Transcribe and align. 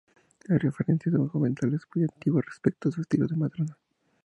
Hay 0.49 0.57
referencias 0.57 1.13
documentales 1.13 1.81
muy 1.93 2.05
antiguas 2.05 2.43
respecto 2.47 2.89
de 2.89 2.95
un 2.97 3.03
castillo 3.03 3.27
de 3.27 3.35
Madrona. 3.35 3.77